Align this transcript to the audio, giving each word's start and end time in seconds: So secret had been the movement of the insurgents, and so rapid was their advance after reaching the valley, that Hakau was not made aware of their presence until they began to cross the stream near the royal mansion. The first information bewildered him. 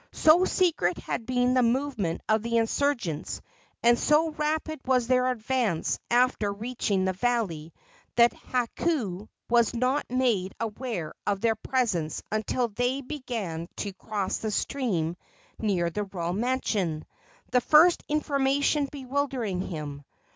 So 0.13 0.45
secret 0.45 0.97
had 0.97 1.27
been 1.27 1.53
the 1.53 1.61
movement 1.61 2.21
of 2.27 2.41
the 2.41 2.57
insurgents, 2.57 3.39
and 3.83 3.99
so 3.99 4.31
rapid 4.31 4.79
was 4.87 5.05
their 5.05 5.29
advance 5.29 5.99
after 6.09 6.51
reaching 6.51 7.05
the 7.05 7.13
valley, 7.13 7.71
that 8.15 8.33
Hakau 8.33 9.27
was 9.47 9.75
not 9.75 10.09
made 10.09 10.55
aware 10.59 11.13
of 11.27 11.39
their 11.41 11.53
presence 11.55 12.23
until 12.31 12.69
they 12.69 13.01
began 13.01 13.67
to 13.75 13.93
cross 13.93 14.37
the 14.39 14.49
stream 14.49 15.17
near 15.59 15.91
the 15.91 16.05
royal 16.05 16.33
mansion. 16.33 17.05
The 17.51 17.61
first 17.61 18.03
information 18.09 18.87
bewildered 18.91 19.61
him. 19.61 20.03